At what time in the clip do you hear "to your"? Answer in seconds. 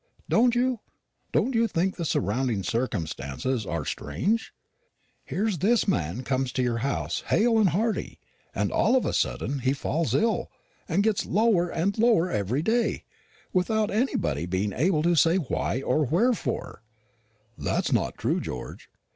6.53-6.79